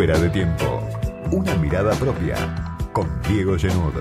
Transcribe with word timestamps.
Fuera 0.00 0.18
de 0.18 0.30
tiempo. 0.30 0.80
Una 1.30 1.54
mirada 1.56 1.92
propia. 1.96 2.34
Con 2.94 3.06
Diego 3.28 3.58
Genud. 3.58 3.92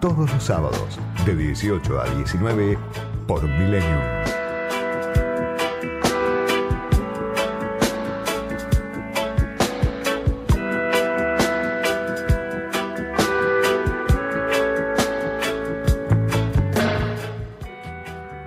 Todos 0.00 0.32
los 0.32 0.40
sábados, 0.40 1.00
de 1.24 1.34
18 1.34 2.00
a 2.00 2.08
19, 2.14 2.78
por 3.26 3.42
Millennium. 3.42 4.00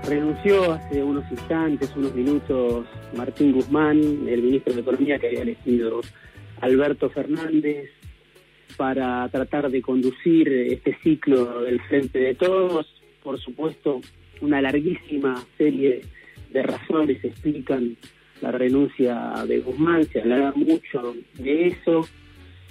Renunció 0.08 0.72
hace 0.72 1.04
unos 1.04 1.30
instantes, 1.30 1.94
unos 1.98 2.16
minutos, 2.16 2.86
Martín 3.18 3.52
Guzmán, 3.52 3.98
el 3.98 4.44
ministro 4.44 4.74
de 4.74 4.80
Economía 4.80 5.20
que 5.20 5.28
había 5.28 5.42
elegido 5.42 6.00
Alberto 6.62 7.10
Fernández 7.10 7.90
para 8.78 9.28
tratar 9.30 9.70
de 9.70 9.82
conducir 9.82 10.48
este 10.48 10.98
ciclo 11.04 11.62
del 11.62 11.82
Frente 11.82 12.20
de 12.20 12.36
Todos. 12.36 12.88
Por 13.24 13.40
supuesto, 13.40 14.02
una 14.42 14.62
larguísima 14.62 15.44
serie 15.58 16.02
de 16.52 16.64
razones 16.64 17.24
explican 17.24 17.98
la 18.42 18.52
renuncia 18.52 19.34
de 19.48 19.60
Guzmán, 19.60 20.06
se 20.06 20.22
hablará 20.22 20.54
mucho 20.56 21.16
de 21.36 21.68
eso. 21.68 22.08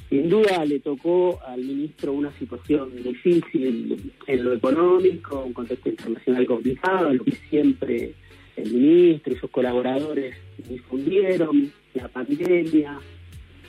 Sin 0.08 0.30
duda 0.30 0.64
le 0.64 0.80
tocó 0.80 1.38
al 1.46 1.60
ministro 1.60 2.14
una 2.14 2.32
situación 2.38 2.90
difícil 3.02 4.12
en 4.26 4.44
lo 4.44 4.54
económico, 4.54 5.44
un 5.44 5.52
contexto 5.52 5.90
internacional 5.90 6.46
complicado, 6.46 7.12
lo 7.12 7.24
que 7.24 7.36
siempre 7.50 8.14
el 8.56 8.72
ministro 8.72 9.34
y 9.34 9.36
sus 9.36 9.50
colaboradores 9.50 10.34
difundieron, 10.66 11.70
la 11.92 12.08
pandemia, 12.08 12.98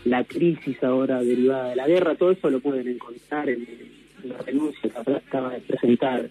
la 0.06 0.24
crisis 0.24 0.82
ahora 0.84 1.22
derivada 1.22 1.70
de 1.70 1.76
la 1.76 1.88
guerra, 1.88 2.16
todo 2.16 2.32
eso 2.32 2.50
lo 2.50 2.60
pueden 2.60 2.88
encontrar 2.88 3.50
en, 3.50 3.68
la 4.24 4.38
renuncia 4.40 4.90
que 4.90 5.12
acaba 5.16 5.54
de 5.54 5.62
presentar 5.62 6.30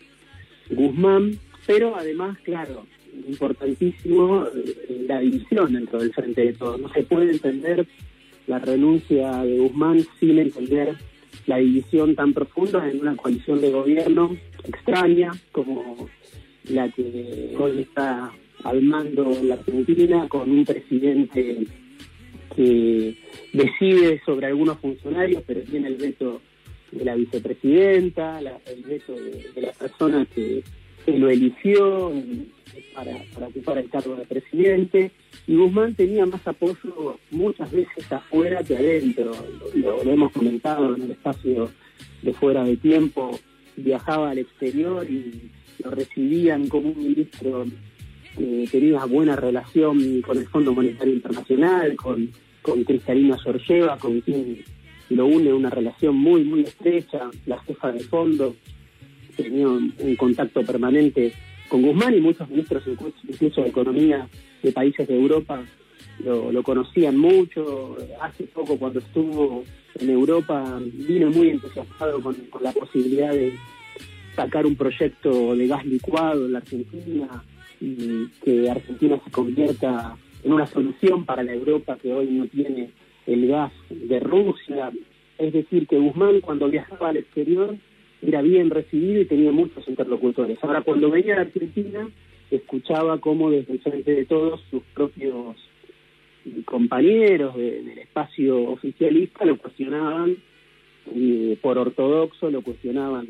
Guzmán, 0.71 1.39
pero 1.67 1.97
además, 1.97 2.39
claro, 2.41 2.87
importantísimo 3.27 4.47
eh, 4.47 5.05
la 5.07 5.21
división 5.21 5.73
dentro 5.73 5.99
del 5.99 6.13
frente 6.13 6.45
de 6.45 6.53
todos. 6.53 6.79
No 6.79 6.89
se 6.91 7.03
puede 7.05 7.31
entender 7.31 7.87
la 8.47 8.59
renuncia 8.59 9.43
de 9.43 9.59
Guzmán 9.59 10.05
sin 10.21 10.39
entender 10.39 10.97
la 11.47 11.57
división 11.57 12.15
tan 12.15 12.35
profunda 12.35 12.89
en 12.89 13.01
una 13.01 13.17
coalición 13.17 13.61
de 13.61 13.71
gobierno 13.71 14.37
extraña 14.65 15.33
como 15.53 16.09
la 16.65 16.91
que 16.91 17.55
hoy 17.59 17.81
está 17.81 18.31
al 18.65 18.83
mando 18.83 19.35
la 19.43 19.55
Argentina 19.55 20.29
con 20.29 20.51
un 20.51 20.65
presidente 20.65 21.67
que 22.55 23.17
decide 23.53 24.21
sobre 24.25 24.47
algunos 24.47 24.79
funcionarios, 24.79 25.43
pero 25.47 25.61
tiene 25.63 25.89
el 25.89 25.97
veto 25.97 26.41
de 26.93 27.05
la 27.05 27.15
vicepresidenta, 27.15 28.41
el 28.41 28.83
veto 28.83 29.15
de, 29.15 29.63
la 29.63 29.73
persona 29.73 30.27
que, 30.35 30.63
lo 31.07 31.31
eligió 31.31 32.13
para, 32.95 33.17
ocupar 33.47 33.79
el 33.79 33.89
cargo 33.89 34.15
de 34.17 34.27
presidente. 34.27 35.11
Y 35.47 35.57
Guzmán 35.57 35.95
tenía 35.95 36.27
más 36.27 36.47
apoyo 36.47 37.19
muchas 37.31 37.73
veces 37.73 38.13
afuera 38.13 38.63
que 38.63 38.77
adentro. 38.77 39.33
Lo 39.75 40.03
hemos 40.03 40.33
comentado 40.33 40.95
en 40.95 41.03
el 41.03 41.11
espacio 41.13 41.71
de 42.21 42.35
fuera 42.35 42.63
de 42.65 42.77
tiempo. 42.77 43.39
Viajaba 43.77 44.31
al 44.31 44.39
exterior 44.39 45.09
y 45.09 45.51
lo 45.83 45.93
recibían 45.93 46.69
como 46.69 46.91
un 46.91 46.99
ministro 46.99 47.65
tenía 48.71 49.05
buena 49.05 49.37
relación 49.37 50.23
con 50.23 50.39
el 50.39 50.47
Fondo 50.47 50.73
Monetario 50.73 51.15
Internacional, 51.15 51.97
con 51.97 52.31
con 52.69 52.85
Cristalina 52.85 53.37
Sorgeva, 53.39 53.97
con 53.97 54.21
quien 54.21 54.63
lo 55.11 55.27
une 55.27 55.53
una 55.53 55.71
relación 55.71 56.17
muy, 56.17 56.45
muy 56.45 56.61
estrecha, 56.61 57.31
la 57.47 57.59
jefa 57.61 57.93
de 57.93 58.01
fondo, 58.01 58.57
tenía 59.37 59.69
un, 59.69 59.95
contacto 60.17 60.63
permanente 60.63 61.33
con 61.69 61.83
Guzmán 61.83 62.15
y 62.15 62.21
muchos 62.21 62.49
ministros, 62.49 62.85
incluso 63.27 63.63
de 63.63 63.69
Economía 63.69 64.29
de 64.63 64.73
países 64.73 65.09
de 65.09 65.15
Europa, 65.15 65.65
lo, 66.25 66.63
conocían 66.63 67.17
mucho. 67.17 67.97
Hace 68.21 68.45
poco, 68.45 68.79
cuando 68.79 68.99
estuvo 68.99 69.65
en 69.99 70.11
Europa, 70.11 70.79
vino 70.83 71.31
muy 71.31 71.51
entusiasmado 71.51 72.21
con, 72.21 72.35
con 72.51 72.63
la 72.63 72.73
posibilidad 72.73 73.33
de 73.33 73.55
sacar 74.35 74.67
un 74.67 74.77
proyecto 74.77 75.55
de 75.55 75.67
gas 75.67 75.87
licuado 75.87 76.47
en 76.47 76.53
la 76.53 76.59
Argentina 76.59 77.45
y 77.81 78.29
que 78.45 78.71
Argentina 78.71 79.21
se 79.25 79.31
convierta 79.31 80.17
en 80.43 80.53
una 80.53 80.67
solución 80.67 81.25
para 81.25 81.43
la 81.43 81.53
Europa 81.53 81.99
que 82.01 82.13
hoy 82.13 82.27
no 82.27 82.47
tiene 82.47 82.91
el 83.27 83.47
gas 83.49 83.73
de 83.91 84.21
Rusia. 84.21 84.91
Es 85.39 85.53
decir, 85.53 85.87
que 85.87 85.99
Guzmán 85.99 86.41
cuando 86.41 86.69
viajaba 86.69 87.11
al 87.11 87.19
exterior 87.19 87.77
era 88.23 88.43
bien 88.43 88.71
recibido 88.71 89.21
y 89.21 89.27
tenía 89.27 89.53
muchos 89.53 89.87
interlocutores. 89.89 90.59
Ahora, 90.63 90.83
cuando 90.83 91.11
venía 91.11 91.37
a 91.37 91.43
Argentina, 91.43 92.09
escuchaba 92.51 93.19
cómo 93.19 93.51
desde 93.51 93.75
el 93.75 93.81
frente 93.81 94.13
de 94.15 94.25
todos 94.25 94.61
sus 94.71 94.83
propios 94.95 95.57
compañeros 96.65 97.57
del 97.57 97.99
espacio 97.99 98.71
oficialista 98.71 99.45
lo 99.45 99.59
cuestionaban 99.59 100.37
por 101.63 101.79
ortodoxo, 101.79 102.51
lo 102.51 102.63
cuestionaban 102.63 103.29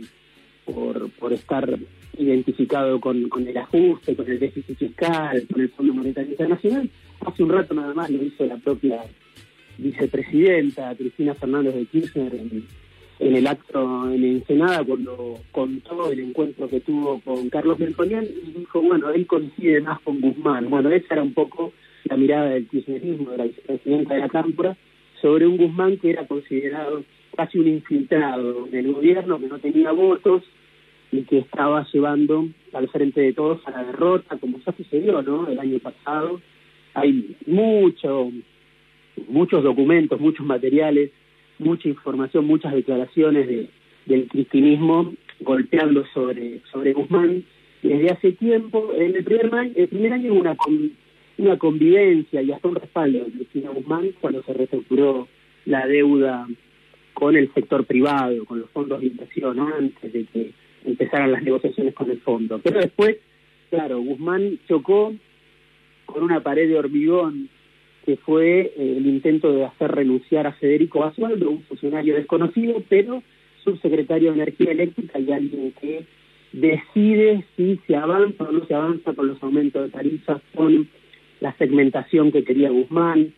por, 0.73 1.11
por 1.13 1.33
estar 1.33 1.79
identificado 2.19 3.01
con, 3.01 3.17
el 3.17 3.57
ajuste, 3.57 4.17
con 4.17 4.29
el 4.29 4.39
déficit 4.39 4.77
fiscal, 4.77 5.47
con 5.51 5.61
el 5.61 5.69
Fondo 5.71 5.95
Monetario 5.95 6.31
Internacional. 6.31 6.91
Hace 7.25 7.43
un 7.43 7.51
rato 7.51 7.75
nada 7.75 7.95
más 7.95 8.11
lo 8.11 8.23
hizo 8.23 8.45
la 8.47 8.57
propia 8.57 9.03
vicepresidenta 9.79 10.95
Cristina 10.97 11.35
Fernández 11.35 11.75
de 11.75 11.87
Kirchner 11.87 12.35
en, 12.35 12.67
el 13.21 13.47
acto 13.47 14.11
en 14.11 14.25
Ensenada 14.25 14.85
cuando 14.85 15.41
contó 15.53 16.11
el 16.11 16.21
encuentro 16.21 16.69
que 16.69 16.81
tuvo 16.81 17.21
con 17.21 17.49
Carlos 17.49 17.79
Melconian 17.79 18.25
y 18.25 18.59
dijo, 18.59 18.81
bueno, 18.81 19.11
él 19.11 19.27
coincide 19.27 19.81
más 19.81 20.01
con 20.01 20.21
Guzmán. 20.21 20.71
Bueno, 20.71 20.91
esa 20.91 21.15
era 21.15 21.23
un 21.23 21.35
poco 21.35 21.73
la 22.05 22.17
mirada 22.17 22.51
del 22.51 22.69
kirchnerismo 22.69 23.31
de 23.33 23.37
la 23.37 23.45
vicepresidenta 23.45 24.15
de 24.15 24.21
la 24.21 24.29
Cámpora 24.29 24.77
sobre 25.21 25.47
un 25.47 25.57
Guzmán 25.57 25.97
que 25.99 26.11
era 26.11 26.27
considerado 26.27 27.03
casi 27.37 27.59
un 27.59 27.69
infiltrado 27.69 28.67
del 28.67 28.93
gobierno, 28.93 29.39
que 29.39 29.47
no 29.47 29.59
tenía 29.59 29.93
votos, 29.93 30.43
y 31.11 31.23
que 31.23 31.39
estaba 31.39 31.87
llevando 31.93 32.49
al 32.73 32.89
frente 32.89 33.21
de 33.21 33.33
todos 33.33 33.67
a 33.67 33.71
la 33.71 33.85
derrota, 33.85 34.37
como 34.39 34.59
ya 34.65 34.73
sucedió 34.73 35.23
¿no? 35.23 35.49
el 35.49 35.59
año 35.59 35.79
pasado. 35.79 36.41
Hay 36.95 37.37
mucho, 37.47 38.31
muchos 39.29 39.63
documentos, 39.63 40.21
muchos 40.21 40.45
materiales, 40.45 41.11
mucha 41.59 41.89
información, 41.89 42.47
muchas 42.47 42.75
declaraciones 42.75 43.47
de, 43.47 43.69
del 44.07 44.29
cristinismo 44.29 45.15
golpeando 45.41 46.05
sobre, 46.13 46.61
sobre 46.73 46.93
Guzmán 46.93 47.45
desde 47.83 48.11
hace 48.11 48.33
tiempo. 48.33 48.93
En 48.95 49.17
el 49.17 49.25
primer, 49.25 49.73
el 49.75 49.89
primer 49.89 50.13
año 50.13 50.33
hubo 50.33 50.41
una, 50.41 50.57
una 51.39 51.57
convivencia 51.57 52.43
y 52.43 52.53
hasta 52.53 52.69
un 52.69 52.75
respaldo 52.75 53.25
de 53.25 53.31
Cristina 53.31 53.71
Guzmán 53.71 54.11
cuando 54.21 54.43
se 54.43 54.53
reestructuró 54.53 55.29
la 55.65 55.87
deuda 55.87 56.47
con 57.15 57.37
el 57.37 57.53
sector 57.53 57.85
privado, 57.85 58.45
con 58.45 58.61
los 58.61 58.71
fondos 58.71 59.01
de 59.01 59.07
inversión, 59.07 59.59
antes 59.59 60.13
de 60.13 60.25
que 60.25 60.53
empezaran 60.85 61.33
las 61.33 61.43
negociaciones 61.43 61.95
con 61.95 62.11
el 62.11 62.21
fondo. 62.21 62.61
Pero 62.63 62.81
después, 62.81 63.17
claro, 63.71 64.01
Guzmán 64.01 64.59
chocó 64.69 65.15
con 66.07 66.23
una 66.23 66.43
pared 66.43 66.69
de 66.69 66.79
hormigón 66.79 67.49
que 68.05 68.17
fue 68.17 68.61
eh, 68.61 68.95
el 68.97 69.07
intento 69.07 69.53
de 69.53 69.67
hacer 69.67 69.91
renunciar 69.91 70.47
a 70.47 70.53
Federico 70.53 71.01
Basualdo, 71.01 71.51
un 71.51 71.63
funcionario 71.65 72.15
desconocido, 72.15 72.83
pero 72.89 73.23
subsecretario 73.63 74.31
de 74.31 74.43
Energía 74.43 74.73
Eléctrica 74.73 75.19
y 75.19 75.31
alguien 75.31 75.75
que 75.79 76.07
decide 76.53 77.45
si 77.57 77.79
se 77.87 77.97
avanza 77.97 78.45
o 78.45 78.53
no 78.53 78.65
se 78.65 78.75
avanza 78.75 79.13
con 79.13 79.29
los 79.29 79.43
aumentos 79.43 79.83
de 79.83 79.91
tarifas, 79.91 80.41
con 80.55 80.89
la 81.41 81.55
segmentación 81.59 82.33
que 82.33 82.45
quería 82.45 82.71
Guzmán. 82.71 83.35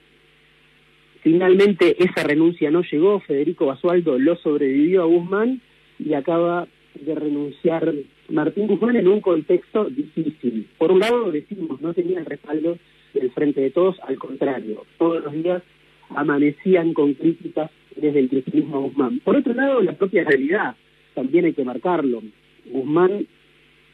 Finalmente 1.22 2.02
esa 2.02 2.22
renuncia 2.22 2.70
no 2.70 2.82
llegó, 2.82 3.20
Federico 3.20 3.66
Basualdo 3.66 4.18
lo 4.18 4.36
sobrevivió 4.36 5.02
a 5.02 5.06
Guzmán 5.06 5.60
y 5.98 6.14
acaba 6.14 6.68
de 7.04 7.14
renunciar 7.14 7.92
Martín 8.28 8.66
Guzmán 8.66 8.96
en 8.96 9.08
un 9.08 9.20
contexto 9.20 9.84
difícil. 9.84 10.66
Por 10.78 10.92
un 10.92 11.00
lado, 11.00 11.30
decimos, 11.30 11.80
no 11.80 11.94
tenía 11.94 12.22
respaldo 12.24 12.78
del 13.14 13.30
frente 13.32 13.60
de 13.60 13.70
todos, 13.70 13.96
al 14.00 14.16
contrario, 14.16 14.84
todos 14.98 15.24
los 15.24 15.32
días 15.32 15.62
amanecían 16.10 16.92
con 16.92 17.14
críticas 17.14 17.70
desde 17.96 18.20
el 18.20 18.28
cristianismo 18.28 18.82
Guzmán. 18.82 19.20
Por 19.20 19.36
otro 19.36 19.54
lado, 19.54 19.80
la 19.82 19.92
propia 19.92 20.24
realidad, 20.24 20.76
también 21.14 21.44
hay 21.44 21.52
que 21.52 21.64
marcarlo. 21.64 22.22
Guzmán 22.66 23.26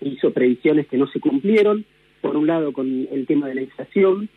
hizo 0.00 0.32
predicciones 0.32 0.86
que 0.86 0.98
no 0.98 1.06
se 1.06 1.20
cumplieron, 1.20 1.84
por 2.20 2.36
un 2.36 2.46
lado 2.46 2.72
con 2.72 3.08
el 3.10 3.26
tema 3.26 3.48
de 3.48 3.54
la 3.54 3.62
inflación, 3.62 4.28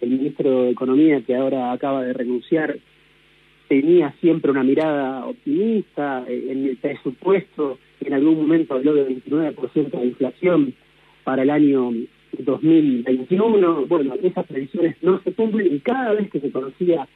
el 0.00 0.10
ministro 0.10 0.64
de 0.64 0.70
Economía 0.70 1.22
que 1.22 1.36
ahora 1.36 1.72
acaba 1.72 2.02
de 2.02 2.12
renunciar 2.12 2.78
tenía 3.68 4.14
siempre 4.20 4.50
una 4.50 4.62
mirada 4.62 5.26
optimista 5.26 6.24
eh, 6.28 6.48
en 6.50 6.66
el 6.66 6.76
presupuesto, 6.76 7.78
en 8.00 8.12
algún 8.14 8.36
momento 8.36 8.74
habló 8.74 8.94
de 8.94 9.08
29% 9.08 9.90
de 9.90 10.06
inflación 10.06 10.74
para 11.24 11.42
el 11.42 11.50
año 11.50 11.92
2021. 12.38 13.86
Bueno, 13.86 14.14
esas 14.22 14.46
previsiones 14.46 14.96
no 15.02 15.20
se 15.22 15.32
cumplen 15.32 15.74
y 15.74 15.80
cada 15.80 16.12
vez 16.12 16.30
que 16.30 16.40
se 16.40 16.50
conocía 16.50 17.06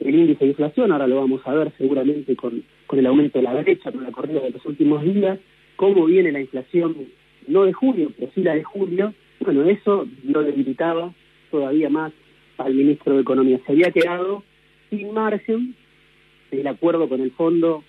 el 0.00 0.14
índice 0.14 0.44
de 0.44 0.50
inflación, 0.50 0.92
ahora 0.92 1.08
lo 1.08 1.16
vamos 1.16 1.40
a 1.44 1.54
ver 1.54 1.72
seguramente 1.76 2.36
con, 2.36 2.62
con 2.86 2.98
el 2.98 3.06
aumento 3.06 3.38
de 3.38 3.44
la 3.44 3.54
brecha, 3.54 3.90
con 3.90 4.04
la 4.04 4.12
corrida 4.12 4.40
de 4.40 4.50
los 4.50 4.64
últimos 4.64 5.02
días, 5.02 5.38
cómo 5.76 6.06
viene 6.06 6.30
la 6.30 6.40
inflación, 6.40 6.96
no 7.48 7.64
de 7.64 7.72
junio, 7.72 8.12
pero 8.16 8.30
sí 8.34 8.42
la 8.42 8.54
de 8.54 8.62
julio, 8.62 9.12
bueno, 9.40 9.64
eso 9.64 10.06
lo 10.24 10.42
debilitaba 10.42 11.12
todavía 11.50 11.88
más 11.88 12.12
al 12.58 12.74
ministro 12.74 13.14
de 13.14 13.22
Economía. 13.22 13.60
Se 13.66 13.72
había 13.72 13.90
quedado 13.90 14.42
sin 14.90 15.12
margen, 15.12 15.74
el 16.50 16.66
acuerdo 16.66 17.08
con 17.08 17.20
el 17.20 17.30
fondo 17.32 17.84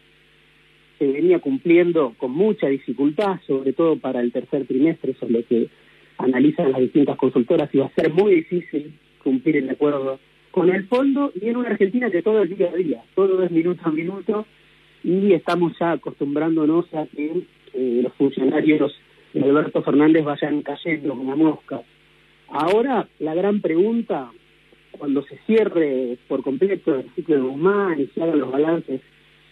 se 0.97 1.07
venía 1.07 1.39
cumpliendo 1.39 2.13
con 2.17 2.31
mucha 2.31 2.67
dificultad, 2.67 3.39
sobre 3.47 3.73
todo 3.73 3.97
para 3.97 4.19
el 4.19 4.31
tercer 4.31 4.67
trimestre, 4.67 5.11
eso 5.11 5.25
es 5.25 5.31
lo 5.31 5.45
que 5.45 5.69
analizan 6.17 6.71
las 6.71 6.81
distintas 6.81 7.17
consultoras, 7.17 7.73
iba 7.73 7.85
a 7.85 7.93
ser 7.93 8.11
muy 8.11 8.35
difícil 8.35 8.93
cumplir 9.23 9.57
el 9.57 9.69
acuerdo 9.69 10.19
con 10.51 10.69
el 10.69 10.87
fondo 10.87 11.31
y 11.39 11.47
en 11.47 11.57
una 11.57 11.69
Argentina 11.69 12.09
que 12.09 12.21
todo 12.21 12.43
es 12.43 12.57
día 12.57 12.69
a 12.69 12.75
día, 12.75 13.03
todo 13.15 13.41
es 13.43 13.51
minuto 13.51 13.81
a 13.85 13.91
minuto 13.91 14.45
y 15.03 15.33
estamos 15.33 15.73
ya 15.79 15.91
acostumbrándonos 15.91 16.93
a 16.93 17.05
que 17.05 17.43
eh, 17.73 17.99
los 18.03 18.13
funcionarios 18.13 18.93
de 19.33 19.43
Alberto 19.43 19.81
Fernández 19.83 20.25
vayan 20.25 20.61
cayendo 20.61 21.09
como 21.15 21.35
mosca. 21.37 21.81
Ahora 22.49 23.07
la 23.19 23.35
gran 23.35 23.61
pregunta, 23.61 24.31
cuando 24.97 25.23
se 25.23 25.37
cierre 25.45 26.17
por 26.27 26.43
completo 26.43 26.95
el 26.95 27.09
ciclo 27.15 27.35
de 27.35 27.41
Guzmán 27.41 27.99
y 27.99 28.07
se 28.07 28.21
hagan 28.21 28.39
los 28.39 28.51
balances 28.51 29.01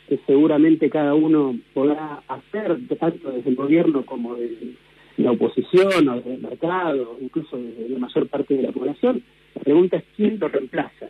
que 0.08 0.20
seguramente 0.26 0.90
cada 0.90 1.14
uno 1.14 1.58
podrá 1.74 2.22
hacer, 2.28 2.78
tanto 3.00 3.32
desde 3.32 3.50
el 3.50 3.56
gobierno 3.56 4.06
como 4.06 4.36
desde 4.36 4.74
la 5.18 5.32
oposición 5.32 6.08
o 6.08 6.16
desde 6.16 6.36
el 6.36 6.42
mercado, 6.42 7.18
incluso 7.20 7.58
desde 7.58 7.90
la 7.90 8.00
mayor 8.00 8.28
parte 8.28 8.56
de 8.56 8.64
la 8.64 8.72
población, 8.72 9.24
la 9.56 9.62
pregunta 9.62 9.98
es 9.98 10.04
quién 10.16 10.40
lo 10.40 10.48
reemplaza. 10.48 11.10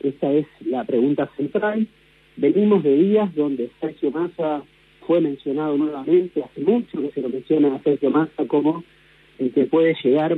Esa 0.00 0.32
es 0.32 0.46
la 0.64 0.84
pregunta 0.84 1.28
central. 1.36 1.86
Venimos 2.36 2.82
de 2.84 2.94
días 2.94 3.34
donde 3.34 3.70
Sergio 3.80 4.10
Massa 4.12 4.62
fue 5.06 5.20
mencionado 5.20 5.76
nuevamente, 5.76 6.42
hace 6.42 6.60
mucho 6.60 7.00
que 7.00 7.10
se 7.10 7.20
lo 7.20 7.28
menciona 7.28 7.74
a 7.74 7.82
Sergio 7.82 8.10
Massa 8.10 8.46
como 8.46 8.84
el 9.38 9.52
que 9.52 9.64
puede 9.64 9.96
llegar 10.02 10.36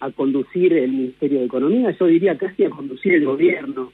a 0.00 0.10
conducir 0.10 0.72
el 0.72 0.90
Ministerio 0.90 1.40
de 1.40 1.46
Economía, 1.46 1.96
yo 1.98 2.06
diría 2.06 2.36
casi 2.38 2.64
a 2.64 2.70
conducir 2.70 3.14
el 3.14 3.24
gobierno. 3.24 3.92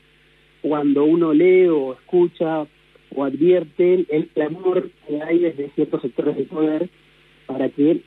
Cuando 0.62 1.05
uno 1.05 1.32
lee 1.32 1.67
o 1.67 1.94
escucha 1.94 2.67
o 3.14 3.25
advierte 3.25 4.06
el 4.08 4.29
clamor 4.29 4.91
que 5.06 5.20
hay 5.23 5.38
desde 5.41 5.70
ciertos 5.70 6.03
sectores 6.03 6.37
de 6.37 6.44
poder 6.44 6.88
para 7.47 7.69
que 7.69 8.00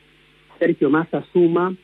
Sergio 0.59 0.89
Massa 0.89 1.19
asuma 1.19 1.75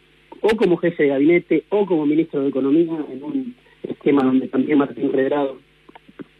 o 0.41 0.49
como 0.57 0.77
jefe 0.77 1.03
de 1.03 1.09
gabinete 1.09 1.63
o 1.69 1.85
como 1.85 2.05
ministro 2.05 2.41
de 2.41 2.49
Economía 2.49 3.05
en 3.11 3.23
un 3.23 3.55
esquema 3.83 4.23
donde 4.23 4.47
también 4.47 4.77
Martín 4.77 5.11
Redrado 5.11 5.59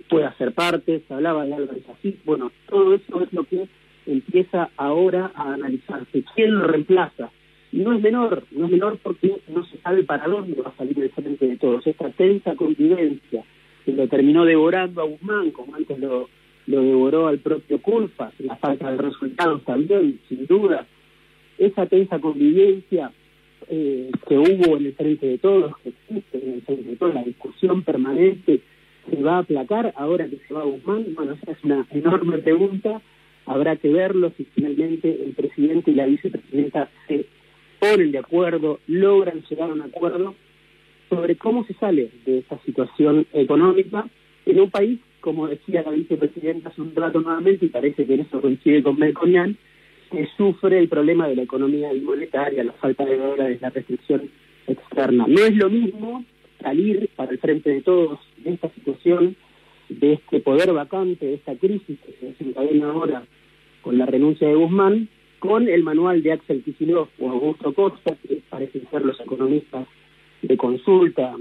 pueda 0.10 0.36
ser 0.38 0.54
parte, 0.54 1.02
se 1.08 1.14
hablaba 1.14 1.46
de 1.46 1.54
Álvarez 1.54 1.84
así, 1.98 2.18
bueno, 2.26 2.52
todo 2.70 2.94
eso 2.94 3.22
es 3.22 3.34
lo 3.34 3.44
que 3.44 3.68
empieza 4.06 4.70
ahora 4.78 5.32
a 5.34 5.54
analizarse. 5.54 6.24
¿Quién 6.36 6.56
lo 6.56 6.68
reemplaza? 6.68 7.32
No 7.76 7.92
es 7.92 8.02
menor, 8.02 8.44
no 8.52 8.66
es 8.66 8.72
menor 8.72 8.98
porque 9.04 9.36
no 9.50 9.66
se 9.66 9.78
sabe 9.80 10.04
para 10.04 10.28
dónde 10.28 10.62
va 10.62 10.70
a 10.70 10.78
salir 10.78 10.98
el 10.98 11.10
frente 11.10 11.46
de 11.46 11.58
todos. 11.58 11.86
Esta 11.86 12.10
tensa 12.10 12.56
convivencia 12.56 13.44
que 13.84 13.92
lo 13.92 14.08
terminó 14.08 14.46
devorando 14.46 15.02
a 15.02 15.06
Guzmán, 15.06 15.52
como 15.52 15.76
antes 15.76 16.00
lo, 16.00 16.30
lo 16.68 16.82
devoró 16.82 17.28
al 17.28 17.40
propio 17.40 17.82
Culpa, 17.82 18.32
la 18.40 18.56
falta 18.56 18.90
de 18.92 18.98
resultados 18.98 19.62
también, 19.66 20.22
sin 20.30 20.48
duda. 20.48 20.88
Esa 21.58 21.86
tensa 21.86 22.20
convivencia 22.20 23.12
eh, 23.68 24.10
que 24.26 24.38
hubo 24.38 24.78
en 24.78 24.86
el 24.86 24.94
frente 24.94 25.28
de 25.28 25.38
todos, 25.38 25.76
que 25.84 25.90
existe 25.90 26.46
en 26.46 26.54
el 26.54 26.62
frente 26.62 26.90
de 26.92 26.96
todos, 26.96 27.14
la 27.14 27.24
discusión 27.24 27.84
permanente, 27.84 28.62
se 29.10 29.22
va 29.22 29.36
a 29.36 29.40
aplacar 29.40 29.94
ahora 29.98 30.30
que 30.30 30.40
se 30.48 30.54
va 30.54 30.62
a 30.62 30.66
Guzmán. 30.66 31.08
Bueno, 31.14 31.34
esa 31.34 31.52
es 31.52 31.58
una 31.64 31.86
enorme 31.92 32.38
pregunta. 32.38 33.02
Habrá 33.46 33.76
que 33.76 33.90
verlo 33.90 34.32
si 34.38 34.46
finalmente 34.46 35.24
el 35.24 35.34
presidente 35.34 35.92
y 35.92 35.96
la 35.96 36.06
vicepresidenta 36.06 36.90
se 37.08 37.26
ponen 37.92 38.12
de 38.12 38.20
acuerdo, 38.20 38.80
logran 38.88 39.44
llegar 39.50 39.70
a 39.70 39.74
un 39.74 39.82
acuerdo 39.82 40.36
sobre 41.10 41.36
cómo 41.36 41.66
se 41.66 41.74
sale 41.76 42.10
de 42.26 42.40
esta 42.40 42.58
situación 42.66 43.28
económica 43.34 44.06
en 44.46 44.60
un 44.60 44.70
país, 44.70 45.00
como 45.22 45.48
decía 45.48 45.84
la 45.84 45.92
vicepresidenta 45.92 46.70
hace 46.70 46.82
un 46.82 46.96
rato 46.96 47.20
nuevamente, 47.20 47.66
y 47.66 47.70
parece 47.70 48.06
que 48.06 48.14
en 48.14 48.22
eso 48.22 48.42
coincide 48.42 48.84
con 48.84 48.98
Melconian, 48.98 49.58
que 50.12 50.28
sufre 50.38 50.80
el 50.80 50.88
problema 50.88 51.28
de 51.28 51.36
la 51.36 51.44
economía 51.44 51.90
monetaria, 52.02 52.64
la 52.64 52.74
falta 52.74 53.06
de 53.06 53.18
dólares, 53.18 53.62
la 53.62 53.70
restricción 53.70 54.30
externa. 54.68 55.26
No 55.28 55.40
es 55.42 55.56
lo 55.56 55.70
mismo 55.70 56.24
salir 56.62 57.10
para 57.16 57.32
el 57.32 57.40
frente 57.40 57.70
de 57.70 57.82
todos 57.82 58.20
de 58.38 58.54
esta 58.54 58.70
situación, 58.70 59.36
de 59.90 60.14
este 60.14 60.40
poder 60.40 60.74
vacante, 60.74 61.26
de 61.26 61.34
esta 61.36 61.56
crisis 61.56 62.00
que 62.06 62.14
se 62.20 62.26
desencadena 62.28 62.92
ahora 62.92 63.24
con 63.82 63.98
la 63.98 64.06
renuncia 64.06 64.48
de 64.48 64.56
Guzmán, 64.56 65.08
con 65.40 65.68
el 65.68 65.84
manual 65.84 66.24
de 66.24 66.34
Axel 66.34 66.64
Kicillof 66.64 67.10
o 67.20 67.30
Augusto 67.30 67.74
Costa, 67.74 68.16
que 68.28 68.42
parecen 68.50 68.88
ser 68.90 69.06
los 69.06 69.20
economistas 69.20 69.88
de 70.42 70.58
consulta 70.58 71.36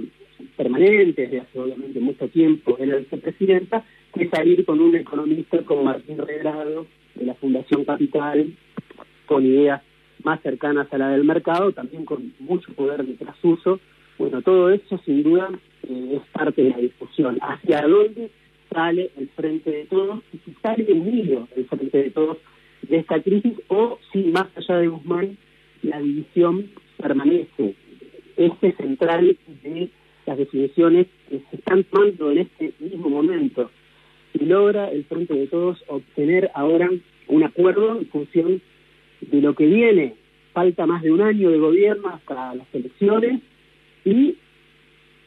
permanentes 0.56 1.30
de 1.30 1.40
hace 1.40 1.58
obviamente 1.58 2.00
mucho 2.00 2.28
tiempo 2.28 2.76
en 2.78 2.90
la 2.90 2.96
vicepresidenta, 2.96 3.84
que 4.14 4.28
salir 4.28 4.64
con 4.64 4.80
un 4.80 4.94
economista 4.96 5.58
como 5.64 5.84
Martín 5.84 6.18
Regrado, 6.18 6.86
de 7.14 7.26
la 7.26 7.34
Fundación 7.34 7.84
Capital, 7.84 8.52
con 9.26 9.46
ideas 9.46 9.82
más 10.22 10.40
cercanas 10.42 10.92
a 10.92 10.98
la 10.98 11.10
del 11.10 11.24
mercado, 11.24 11.72
también 11.72 12.04
con 12.04 12.32
mucho 12.38 12.72
poder 12.74 13.04
de 13.04 13.14
trasuso. 13.14 13.80
Bueno, 14.18 14.42
todo 14.42 14.70
eso 14.70 14.98
sin 15.04 15.22
duda 15.22 15.50
eh, 15.88 16.20
es 16.20 16.22
parte 16.32 16.62
de 16.62 16.70
la 16.70 16.78
discusión. 16.78 17.38
¿Hacia 17.40 17.82
dónde 17.82 18.30
sale 18.72 19.10
el 19.16 19.28
frente 19.30 19.70
de 19.70 19.84
todos? 19.84 20.20
Y 20.32 20.38
si 20.38 20.54
sale 20.62 20.92
unido 20.92 21.48
el 21.56 21.66
frente 21.66 22.02
de 22.02 22.10
todos 22.10 22.38
de 22.88 22.98
esta 22.98 23.22
crisis 23.22 23.54
o 23.68 23.98
si 24.12 24.24
más 24.24 24.46
allá 24.56 24.78
de 24.78 24.88
Guzmán 24.88 25.36
la 25.82 26.00
división 26.00 26.70
permanece. 26.96 27.74
Este 28.36 28.72
central 28.72 29.36
de 29.62 29.90
las 30.26 30.38
definiciones 30.38 31.06
que 31.28 31.40
se 31.50 31.56
están 31.56 31.84
tomando 31.84 32.30
en 32.32 32.38
este 32.38 32.72
mismo 32.80 33.10
momento. 33.10 33.70
Y 34.32 34.46
logra 34.46 34.90
el 34.90 35.04
Frente 35.04 35.34
de 35.34 35.46
Todos 35.46 35.82
obtener 35.86 36.50
ahora 36.54 36.90
un 37.28 37.44
acuerdo 37.44 37.98
en 37.98 38.06
función 38.06 38.60
de 39.20 39.40
lo 39.40 39.54
que 39.54 39.66
viene. 39.66 40.14
Falta 40.52 40.86
más 40.86 41.02
de 41.02 41.12
un 41.12 41.20
año 41.20 41.50
de 41.50 41.58
gobierno 41.58 42.08
hasta 42.08 42.54
las 42.54 42.66
elecciones 42.72 43.40
y 44.04 44.36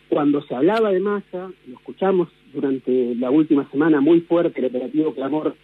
cuando 0.10 0.42
se 0.44 0.56
hablaba 0.56 0.92
de 0.92 1.00
masa, 1.00 1.52
lo 1.68 1.74
escuchamos 1.76 2.30
durante 2.54 3.16
la 3.16 3.30
última 3.30 3.70
semana 3.72 4.00
muy 4.00 4.22
fuerte, 4.22 4.60
el 4.60 4.68
operativo 4.68 5.14
clamor 5.14 5.56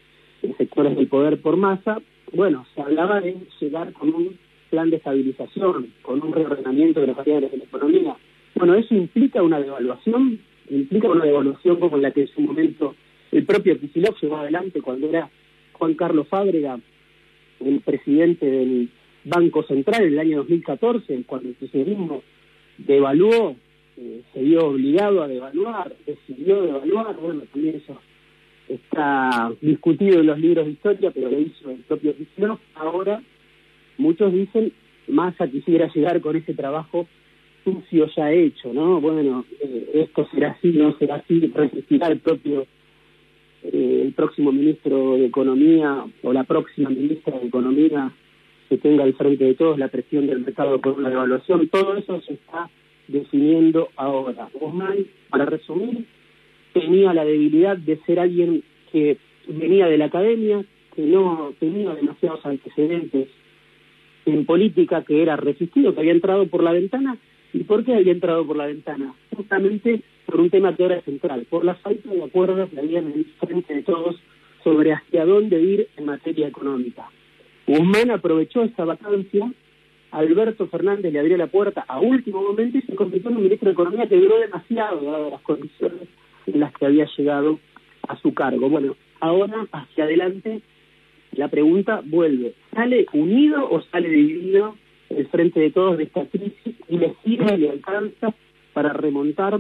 sectores 0.58 0.96
del 0.96 1.08
poder 1.08 1.42
por 1.42 1.58
masa, 1.58 2.02
bueno, 2.34 2.66
se 2.76 2.82
hablaba 2.82 3.22
de 3.22 3.38
llegar 3.60 3.94
con 3.94 4.14
un 4.14 4.38
plan 4.70 4.90
de 4.90 4.98
estabilización, 4.98 5.94
con 6.02 6.24
un 6.24 6.34
reordenamiento 6.34 7.00
de 7.00 7.08
las 7.08 7.16
variables 7.16 7.52
de 7.52 7.58
la 7.58 7.64
economía. 7.64 8.16
Bueno, 8.56 8.74
eso 8.76 8.96
implica 8.96 9.42
una 9.44 9.60
devaluación, 9.60 10.40
implica 10.70 11.10
una 11.10 11.26
devaluación 11.26 11.80
como 11.80 11.98
la 11.98 12.12
que 12.12 12.22
en 12.22 12.28
su 12.28 12.42
momento 12.42 12.96
el 13.32 13.46
propio 13.46 13.80
Kicillof 13.80 14.22
llevó 14.22 14.38
adelante 14.38 14.82
cuando 14.82 15.10
era 15.10 15.30
Juan 15.74 15.94
Carlos 15.96 16.28
Fábrega, 16.28 16.80
el 17.60 17.80
presidente 17.82 18.46
del 18.46 18.90
Banco 19.24 19.64
Central 19.64 20.04
en 20.04 20.14
el 20.14 20.20
año 20.20 20.38
2014, 20.38 21.24
cuando 21.26 21.50
el 21.50 21.56
kirchnerismo 21.56 22.24
devaluó, 22.78 23.56
eh, 23.98 24.22
se 24.34 24.42
vio 24.42 24.68
obligado 24.68 25.22
a 25.22 25.28
devaluar, 25.28 25.94
decidió 26.06 26.62
devaluar, 26.62 27.16
bueno, 27.18 27.44
también 27.52 27.76
eso 27.76 28.00
está 28.67 29.51
discutido 29.62 30.20
en 30.20 30.27
los 30.27 30.39
libros 30.39 30.65
de 30.65 30.72
historia, 30.72 31.12
pero 31.12 31.29
lo 31.29 31.39
hizo 31.39 31.70
el 31.70 31.77
propio. 31.79 32.15
Ahora 32.75 33.22
muchos 33.98 34.32
dicen, 34.34 34.72
Massa 35.08 35.48
quisiera 35.48 35.91
llegar 35.93 36.22
con 36.22 36.36
ese 36.36 36.53
trabajo 36.53 37.08
sucio 37.63 38.08
ya 38.15 38.32
hecho, 38.32 38.74
¿no? 38.74 39.00
Bueno, 39.00 39.46
eh, 39.62 39.91
esto 39.93 40.27
será 40.32 40.51
así, 40.51 40.72
no 40.72 40.98
será 40.98 41.15
así, 41.15 41.39
resistirá 41.53 42.08
el 42.08 42.20
propio 42.20 42.65
eh, 43.63 44.01
el 44.05 44.13
próximo 44.13 44.51
ministro 44.51 45.15
de 45.15 45.25
Economía 45.27 46.05
o 46.22 46.34
la 46.34 46.43
próxima 46.43 46.89
ministra 46.89 47.39
de 47.39 47.48
Economía 47.48 48.12
que 48.70 48.77
tenga 48.77 49.03
al 49.03 49.13
frente 49.13 49.46
de 49.46 49.53
todos 49.53 49.79
la 49.79 49.88
presión 49.88 50.27
del 50.27 50.41
mercado 50.41 50.82
por 50.82 50.93
una 50.93 51.10
devaluación, 51.10 51.70
todo 51.70 51.96
eso 51.96 52.20
se 52.22 52.34
está 52.34 52.70
definiendo 53.08 53.89
ahora. 53.96 54.50
Guzmán, 54.53 55.05
para 55.29 55.46
resumir, 55.46 56.05
tenía 56.74 57.13
la 57.13 57.24
debilidad 57.24 57.77
de 57.77 57.98
ser 58.06 58.20
alguien 58.20 58.63
que 58.92 59.18
venía 59.48 59.88
de 59.88 59.98
la 59.98 60.06
academia, 60.06 60.65
que 60.96 61.03
no 61.03 61.53
tenía 61.60 61.94
demasiados 61.96 62.46
antecedentes 62.46 63.30
en 64.25 64.46
política, 64.46 65.03
que 65.03 65.22
era 65.22 65.36
resistido, 65.36 65.94
que 65.94 66.01
había 66.01 66.13
entrado 66.13 66.48
por 66.48 66.63
la 66.63 66.72
ventana. 66.72 67.18
¿Y 67.53 67.63
por 67.63 67.84
qué 67.86 67.94
había 67.94 68.13
entrado 68.13 68.46
por 68.46 68.58
la 68.58 68.65
ventana? 68.65 69.13
Justamente 69.36 70.01
por 70.25 70.39
un 70.39 70.50
tema 70.50 70.75
que 70.75 70.84
ahora 70.84 71.01
central, 71.01 71.46
por 71.50 71.63
la 71.63 71.75
falta 71.75 72.10
de 72.10 72.24
acuerdos 72.24 72.70
que 72.70 72.80
había 72.80 73.00
en 73.00 73.25
frente 73.39 73.75
de 73.75 73.84
todos 73.84 74.15
sobre 74.63 74.94
hacia 74.94 75.25
dónde 75.25 75.62
ir 75.62 75.88
en 75.98 76.06
materia 76.06 76.48
económica. 76.48 77.10
Guzmán 77.68 78.12
aprovechó 78.12 78.63
esta 78.63 78.86
vacancia, 78.86 79.51
Alberto 80.12 80.68
Fernández 80.68 81.12
le 81.12 81.20
abrió 81.20 81.38
la 81.38 81.48
puerta 81.48 81.86
a 81.88 82.00
último 82.00 82.42
momento 82.42 82.77
y 82.77 82.82
se 82.82 82.96
convirtió 82.96 83.30
en 83.30 83.38
un 83.38 83.44
ministro 83.44 83.68
de 83.68 83.74
Economía 83.74 84.08
que 84.08 84.15
duró 84.15 84.39
demasiado, 84.39 85.01
dadas 85.01 85.32
las 85.32 85.42
condiciones 85.42 86.08
las 86.48 86.74
que 86.74 86.86
había 86.86 87.08
llegado 87.18 87.60
a 88.08 88.18
su 88.18 88.34
cargo. 88.34 88.70
Bueno, 88.70 88.96
ahora 89.20 89.68
hacia 89.72 90.04
adelante 90.06 90.62
la 91.36 91.48
pregunta 91.48 92.02
vuelve, 92.06 92.54
¿sale 92.74 93.06
unido 93.14 93.68
o 93.70 93.82
sale 93.82 94.10
dividido 94.10 94.76
el 95.10 95.28
frente 95.28 95.60
de 95.60 95.72
todos 95.72 95.98
de 95.98 96.04
esta 96.04 96.26
crisis 96.26 96.76
y 96.88 96.98
le 96.98 97.16
sirve, 97.24 97.58
le 97.58 97.70
alcanza 97.70 98.34
para 98.74 98.94
remontar 98.94 99.60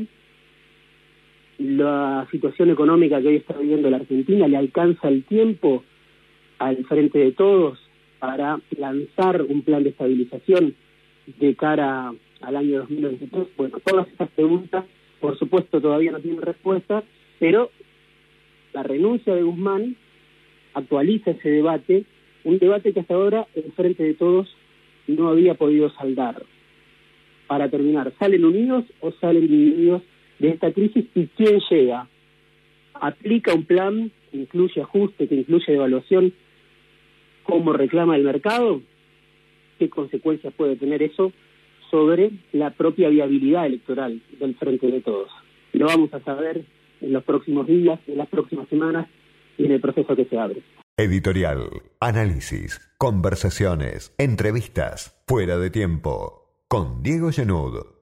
la 1.57 2.27
situación 2.31 2.71
económica 2.71 3.21
que 3.21 3.27
hoy 3.27 3.35
está 3.37 3.57
viviendo 3.57 3.89
la 3.89 3.97
Argentina, 3.97 4.47
le 4.47 4.57
alcanza 4.57 5.07
el 5.07 5.23
tiempo 5.23 5.83
al 6.59 6.83
frente 6.85 7.19
de 7.19 7.31
todos 7.31 7.79
para 8.19 8.59
lanzar 8.77 9.41
un 9.41 9.61
plan 9.61 9.83
de 9.83 9.89
estabilización 9.89 10.75
de 11.39 11.55
cara 11.55 12.13
al 12.41 12.55
año 12.55 12.79
2023? 12.79 13.47
Bueno, 13.57 13.77
todas 13.83 14.07
estas 14.07 14.29
preguntas, 14.29 14.85
por 15.23 15.39
supuesto, 15.39 15.79
todavía 15.79 16.11
no 16.11 16.19
tienen 16.19 16.41
respuesta, 16.41 17.01
pero 17.39 17.71
la 18.73 18.83
renuncia 18.83 19.33
de 19.33 19.43
Guzmán 19.43 19.95
actualiza 20.73 21.31
ese 21.31 21.49
debate, 21.49 22.03
un 22.43 22.59
debate 22.59 22.91
que 22.91 22.99
hasta 22.99 23.13
ahora 23.13 23.47
el 23.55 23.71
Frente 23.71 24.03
de 24.03 24.15
Todos 24.15 24.53
no 25.07 25.29
había 25.29 25.53
podido 25.53 25.89
saldar. 25.91 26.43
Para 27.47 27.69
terminar, 27.69 28.11
¿salen 28.19 28.43
unidos 28.43 28.83
o 28.99 29.13
salen 29.13 29.47
divididos 29.47 30.01
de 30.39 30.49
esta 30.49 30.73
crisis 30.73 31.05
y 31.15 31.27
quién 31.27 31.61
llega? 31.69 32.09
¿Aplica 32.95 33.53
un 33.53 33.63
plan 33.63 34.11
que 34.29 34.39
incluye 34.39 34.81
ajuste, 34.81 35.29
que 35.29 35.35
incluye 35.35 35.71
devaluación, 35.71 36.33
como 37.43 37.71
reclama 37.71 38.17
el 38.17 38.23
mercado? 38.23 38.81
¿Qué 39.79 39.89
consecuencias 39.89 40.53
puede 40.53 40.75
tener 40.75 41.01
eso 41.01 41.31
sobre 41.93 42.31
la 42.53 42.71
propia 42.71 43.07
viabilidad 43.09 43.67
electoral 43.67 44.19
del 44.39 44.55
Frente 44.55 44.87
de 44.87 45.01
Todos? 45.01 45.29
Lo 45.73 45.85
vamos 45.85 46.11
a 46.11 46.19
saber 46.21 46.65
en 47.01 47.13
los 47.13 47.23
próximos 47.23 47.67
días, 47.67 47.99
en 48.07 48.17
las 48.17 48.27
próximas 48.29 48.67
semanas 48.67 49.07
y 49.59 49.65
en 49.65 49.73
el 49.73 49.79
proceso 49.79 50.15
que 50.15 50.25
se 50.25 50.39
abre. 50.39 50.63
Editorial, 50.97 51.69
análisis, 51.99 52.81
conversaciones, 52.97 54.15
entrevistas, 54.17 55.23
fuera 55.27 55.59
de 55.59 55.69
tiempo, 55.69 56.47
con 56.67 57.03
Diego 57.03 57.31
Genud. 57.31 57.92